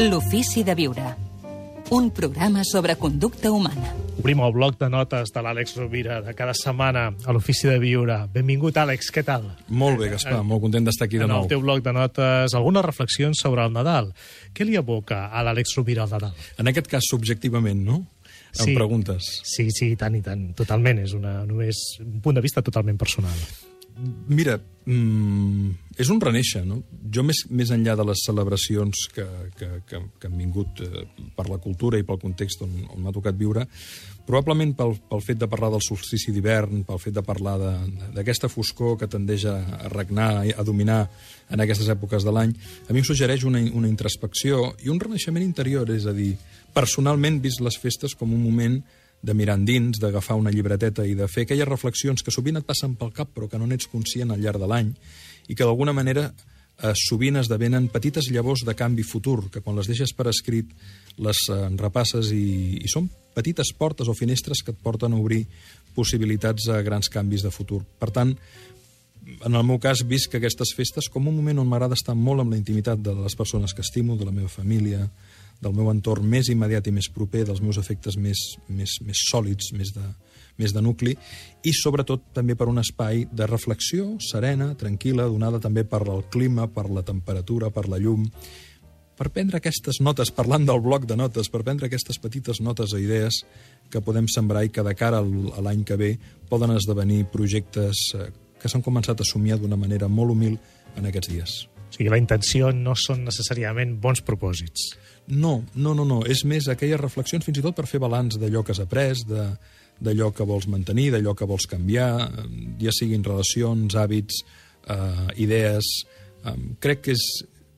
L'ofici 0.00 0.62
de 0.64 0.74
viure. 0.74 1.02
Un 1.92 2.06
programa 2.14 2.62
sobre 2.64 2.94
conducta 2.96 3.50
humana. 3.52 3.90
Obrim 4.20 4.40
el 4.40 4.52
bloc 4.54 4.78
de 4.80 4.88
notes 4.92 5.28
de 5.34 5.42
l'Àlex 5.44 5.74
Rovira 5.76 6.20
de 6.24 6.32
cada 6.38 6.54
setmana 6.56 7.02
a 7.26 7.34
l'Ofici 7.36 7.68
de 7.68 7.76
Viure. 7.82 8.16
Benvingut, 8.32 8.76
Àlex, 8.80 9.10
què 9.12 9.24
tal? 9.26 9.44
Molt 9.68 10.00
bé, 10.00 10.08
Gaspar, 10.14 10.40
molt 10.46 10.62
content 10.64 10.86
d'estar 10.88 11.08
aquí 11.08 11.18
de 11.20 11.26
en 11.26 11.32
nou. 11.34 11.42
el 11.44 11.50
teu 11.52 11.60
bloc 11.60 11.82
de 11.84 11.92
notes, 11.96 12.54
algunes 12.56 12.84
reflexions 12.86 13.40
sobre 13.44 13.64
el 13.66 13.72
Nadal. 13.76 14.12
Què 14.56 14.64
li 14.64 14.76
aboca 14.80 15.26
a 15.28 15.42
l'Àlex 15.44 15.76
Rovira 15.76 16.04
al 16.06 16.14
Nadal? 16.16 16.32
En 16.58 16.68
aquest 16.72 16.88
cas, 16.88 17.04
subjectivament, 17.10 17.84
no? 17.84 18.00
Em 18.58 18.64
Sí. 18.66 18.74
preguntes. 18.74 19.40
Sí, 19.44 19.68
sí, 19.70 19.92
i 19.92 19.96
tant 19.96 20.14
i 20.16 20.22
tant. 20.22 20.54
Totalment, 20.56 20.98
és 21.04 21.12
una, 21.12 21.44
només 21.46 21.76
un 22.00 22.20
punt 22.20 22.34
de 22.34 22.40
vista 22.40 22.62
totalment 22.62 22.96
personal. 22.98 23.36
Mira, 24.28 24.58
mm, 24.86 25.70
és 25.98 26.08
un 26.08 26.20
reneixer, 26.20 26.64
no? 26.64 26.82
Jo, 27.10 27.24
més, 27.26 27.42
més 27.50 27.70
enllà 27.74 27.96
de 27.98 28.04
les 28.06 28.20
celebracions 28.22 29.06
que, 29.14 29.24
que, 29.58 29.68
que, 29.88 29.98
que 30.20 30.28
han 30.28 30.36
vingut 30.38 30.82
eh, 30.84 31.04
per 31.34 31.48
la 31.48 31.58
cultura 31.62 31.98
i 31.98 32.04
pel 32.06 32.20
context 32.22 32.62
on, 32.62 32.70
on 32.94 33.02
m'ha 33.02 33.14
tocat 33.14 33.34
viure, 33.38 33.64
probablement 34.28 34.76
pel, 34.78 34.94
pel 35.10 35.24
fet 35.24 35.40
de 35.40 35.48
parlar 35.50 35.72
del 35.74 35.82
solstici 35.82 36.30
d'hivern, 36.30 36.84
pel 36.86 37.00
fet 37.02 37.16
de 37.16 37.24
parlar 37.26 37.56
d'aquesta 38.14 38.50
foscor 38.52 38.94
que 39.00 39.10
tendeix 39.10 39.48
a, 39.50 39.56
a 39.58 39.90
regnar, 39.90 40.30
a 40.54 40.66
dominar 40.66 41.00
en 41.50 41.64
aquestes 41.64 41.90
èpoques 41.90 42.26
de 42.26 42.34
l'any, 42.36 42.54
a 42.86 42.94
mi 42.94 43.02
em 43.02 43.08
suggereix 43.08 43.46
una, 43.48 43.62
una 43.74 43.90
introspecció 43.90 44.68
i 44.84 44.92
un 44.92 45.02
renaixement 45.02 45.42
interior, 45.42 45.90
és 45.90 46.06
a 46.06 46.14
dir, 46.14 46.36
personalment 46.76 47.40
vist 47.42 47.64
les 47.64 47.80
festes 47.80 48.14
com 48.14 48.30
un 48.36 48.44
moment 48.44 48.78
de 49.20 49.34
mirar 49.34 49.58
endins, 49.58 49.98
d'agafar 50.00 50.38
una 50.38 50.52
llibreteta 50.54 51.04
i 51.04 51.18
de 51.18 51.26
fer 51.28 51.44
aquelles 51.44 51.68
reflexions 51.68 52.22
que 52.22 52.32
sovint 52.32 52.56
et 52.60 52.64
passen 52.64 52.94
pel 52.96 53.10
cap 53.12 53.34
però 53.34 53.50
que 53.50 53.58
no 53.58 53.66
n'ets 53.68 53.90
conscient 53.90 54.30
al 54.30 54.40
llarg 54.40 54.62
de 54.62 54.70
l'any 54.70 54.94
i 55.50 55.56
que 55.56 55.66
d'alguna 55.66 55.92
manera 55.92 56.30
eh, 56.82 56.92
sovint 56.96 57.38
esdevenen 57.40 57.88
petites 57.92 58.30
llavors 58.32 58.64
de 58.66 58.74
canvi 58.76 59.04
futur, 59.06 59.50
que 59.50 59.62
quan 59.64 59.76
les 59.78 59.90
deixes 59.90 60.12
per 60.16 60.28
escrit 60.30 60.70
les 61.18 61.44
eh, 61.52 61.60
repasses 61.80 62.32
i, 62.36 62.80
i 62.80 62.88
són 62.90 63.08
petites 63.36 63.72
portes 63.76 64.08
o 64.08 64.16
finestres 64.16 64.64
que 64.64 64.74
et 64.74 64.82
porten 64.82 65.14
a 65.14 65.20
obrir 65.20 65.44
possibilitats 65.94 66.68
a 66.70 66.80
grans 66.86 67.10
canvis 67.12 67.44
de 67.46 67.52
futur. 67.54 67.82
Per 68.00 68.10
tant, 68.14 68.34
en 69.30 69.54
el 69.54 69.66
meu 69.66 69.78
cas, 69.82 70.02
visc 70.06 70.34
aquestes 70.34 70.72
festes 70.76 71.10
com 71.12 71.28
un 71.28 71.36
moment 71.36 71.60
on 71.62 71.68
m'agrada 71.68 71.98
estar 71.98 72.16
molt 72.16 72.42
amb 72.42 72.54
la 72.54 72.60
intimitat 72.60 73.02
de 73.02 73.14
les 73.14 73.36
persones 73.36 73.74
que 73.74 73.84
estimo, 73.84 74.16
de 74.16 74.26
la 74.26 74.34
meva 74.34 74.48
família, 74.48 75.06
del 75.60 75.74
meu 75.76 75.90
entorn 75.92 76.26
més 76.26 76.48
immediat 76.52 76.86
i 76.88 76.94
més 76.94 77.10
proper, 77.12 77.44
dels 77.48 77.60
meus 77.60 77.78
efectes 77.80 78.16
més, 78.16 78.40
més, 78.68 78.96
més 79.04 79.24
sòlids, 79.28 79.72
més 79.76 79.92
de, 79.96 80.06
més 80.60 80.74
de 80.76 80.82
nucli, 80.84 81.16
i 81.64 81.74
sobretot 81.76 82.30
també 82.36 82.56
per 82.56 82.68
un 82.70 82.80
espai 82.82 83.26
de 83.32 83.48
reflexió 83.48 84.14
serena, 84.24 84.72
tranquil·la, 84.80 85.28
donada 85.28 85.60
també 85.60 85.84
per 85.84 86.02
el 86.06 86.24
clima, 86.32 86.68
per 86.72 86.88
la 86.90 87.04
temperatura, 87.06 87.72
per 87.74 87.86
la 87.88 88.00
llum, 88.00 88.26
per 89.20 89.28
prendre 89.28 89.58
aquestes 89.60 89.98
notes, 90.00 90.30
parlant 90.32 90.64
del 90.64 90.80
bloc 90.80 91.04
de 91.08 91.16
notes, 91.20 91.50
per 91.52 91.60
prendre 91.60 91.90
aquestes 91.90 92.16
petites 92.22 92.62
notes 92.64 92.94
o 92.96 93.00
idees 93.00 93.42
que 93.92 94.00
podem 94.00 94.30
sembrar 94.32 94.64
i 94.64 94.72
que 94.72 94.84
de 94.86 94.94
cara 94.96 95.20
a 95.20 95.64
l'any 95.66 95.84
que 95.84 95.98
ve 96.00 96.14
poden 96.48 96.72
esdevenir 96.72 97.26
projectes 97.34 98.06
eh, 98.16 98.30
que 98.60 98.72
s'han 98.72 98.84
començat 98.84 99.20
a 99.20 99.28
somiar 99.28 99.60
d'una 99.60 99.76
manera 99.76 100.08
molt 100.08 100.32
humil 100.32 100.56
en 100.96 101.12
aquests 101.12 101.32
dies. 101.34 101.58
O 101.90 101.92
sigui, 101.92 102.08
la 102.12 102.20
intenció 102.20 102.70
no 102.72 102.94
són 102.94 103.24
necessàriament 103.26 103.96
bons 104.00 104.22
propòsits. 104.22 104.92
No, 105.30 105.64
no, 105.74 105.94
no, 105.94 106.06
no. 106.06 106.22
És 106.26 106.44
més 106.46 106.68
aquelles 106.70 107.00
reflexions 107.00 107.44
fins 107.46 107.58
i 107.58 107.64
tot 107.64 107.76
per 107.76 107.88
fer 107.90 108.00
balanç 108.02 108.38
d'allò 108.40 108.62
que 108.64 108.74
has 108.74 108.82
après, 108.82 109.12
de, 109.26 109.46
d'allò 110.00 110.30
que 110.34 110.46
vols 110.46 110.68
mantenir, 110.70 111.10
d'allò 111.14 111.34
que 111.36 111.48
vols 111.50 111.68
canviar, 111.70 112.10
eh, 112.24 112.48
ja 112.86 112.94
siguin 112.94 113.26
relacions, 113.26 113.94
hàbits, 113.94 114.42
eh, 114.88 115.28
idees... 115.44 115.92
Eh, 116.40 116.56
crec 116.80 117.02
que 117.04 117.12
és, 117.12 117.24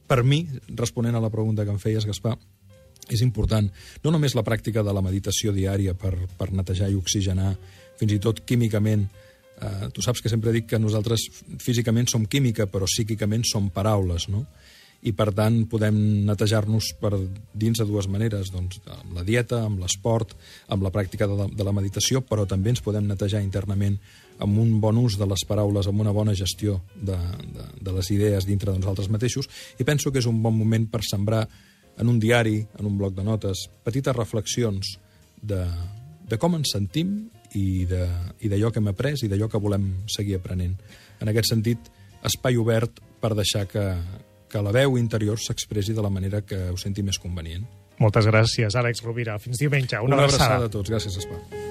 per 0.07 0.23
mi, 0.23 0.45
responent 0.79 1.17
a 1.19 1.23
la 1.25 1.33
pregunta 1.33 1.65
que 1.67 1.73
em 1.75 1.81
feies, 1.83 2.07
Gaspar, 2.07 2.37
és 3.11 3.25
important 3.25 3.67
no 4.05 4.13
només 4.15 4.37
la 4.39 4.45
pràctica 4.47 4.85
de 4.87 4.93
la 4.95 5.03
meditació 5.03 5.51
diària 5.51 5.97
per, 5.99 6.15
per 6.39 6.53
netejar 6.55 6.93
i 6.93 6.95
oxigenar, 6.95 7.57
fins 7.99 8.15
i 8.15 8.21
tot 8.23 8.45
químicament, 8.47 9.09
eh, 9.63 9.89
tu 9.95 10.03
saps 10.05 10.23
que 10.23 10.33
sempre 10.33 10.53
dic 10.55 10.69
que 10.73 10.83
nosaltres 10.83 11.29
físicament 11.63 12.11
som 12.11 12.27
química, 12.27 12.67
però 12.67 12.89
psíquicament 12.91 13.47
som 13.49 13.71
paraules, 13.71 14.29
no? 14.33 14.47
i 15.03 15.11
per 15.19 15.33
tant 15.35 15.65
podem 15.67 15.97
netejar-nos 16.29 16.93
per 17.01 17.11
dins 17.59 17.81
de 17.81 17.87
dues 17.89 18.07
maneres, 18.07 18.53
doncs 18.55 18.79
amb 18.87 19.17
la 19.17 19.25
dieta, 19.27 19.65
amb 19.67 19.81
l'esport, 19.83 20.37
amb 20.71 20.87
la 20.87 20.93
pràctica 20.95 21.27
de 21.27 21.39
la, 21.41 21.47
de 21.51 21.67
la 21.67 21.75
meditació, 21.75 22.23
però 22.23 22.47
també 22.47 22.71
ens 22.71 22.83
podem 22.85 23.09
netejar 23.09 23.43
internament 23.43 23.99
amb 24.43 24.61
un 24.63 24.77
bon 24.83 25.01
ús 25.03 25.19
de 25.19 25.27
les 25.27 25.43
paraules, 25.49 25.89
amb 25.91 26.05
una 26.05 26.15
bona 26.15 26.37
gestió 26.39 26.79
de, 26.95 27.19
de, 27.19 27.67
de 27.83 27.97
les 27.99 28.13
idees 28.15 28.47
dintre 28.47 28.71
de 28.71 28.79
nosaltres 28.79 29.11
mateixos, 29.11 29.51
i 29.83 29.87
penso 29.87 30.15
que 30.15 30.23
és 30.23 30.31
un 30.31 30.39
bon 30.43 30.55
moment 30.55 30.87
per 30.91 31.03
sembrar 31.07 31.49
en 31.99 32.09
un 32.09 32.23
diari, 32.23 32.61
en 32.79 32.87
un 32.87 32.97
bloc 32.99 33.19
de 33.19 33.27
notes, 33.27 33.67
petites 33.85 34.17
reflexions 34.17 34.97
de, 35.43 35.67
de 36.31 36.39
com 36.39 36.55
ens 36.57 36.77
sentim 36.79 37.17
i 37.55 38.49
d'allò 38.49 38.71
que 38.73 38.81
hem 38.81 38.89
après 38.93 39.23
i 39.23 39.29
d'allò 39.31 39.49
que 39.53 39.61
volem 39.61 39.91
seguir 40.09 40.37
aprenent. 40.41 40.77
En 41.21 41.29
aquest 41.31 41.51
sentit, 41.53 41.79
espai 42.25 42.57
obert 42.57 43.01
per 43.23 43.35
deixar 43.39 43.67
que, 43.71 43.85
que 44.51 44.63
la 44.63 44.73
veu 44.75 44.97
interior 44.99 45.39
s'expressi 45.39 45.93
de 45.95 46.03
la 46.03 46.11
manera 46.11 46.43
que 46.43 46.71
ho 46.71 46.77
senti 46.81 47.03
més 47.03 47.19
convenient. 47.23 47.67
Moltes 48.03 48.27
gràcies, 48.27 48.75
Àlex 48.75 49.03
Rovira. 49.05 49.39
Fins 49.39 49.61
diumenge. 49.63 49.99
Una, 50.01 50.17
Una 50.17 50.25
abraçada. 50.25 50.57
abraçada 50.57 50.73
a 50.73 50.77
tots. 50.79 50.91
Gràcies, 50.91 51.21
Gaspar. 51.21 51.62